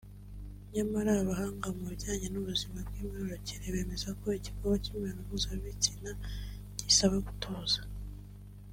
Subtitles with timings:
[0.73, 6.09] nyamara abahanga mu bijyanye n’ubuzima bw’imyororokere bemeza ko igikorwa kimibonano mpuzabitsina
[6.79, 7.81] gisaba gutuza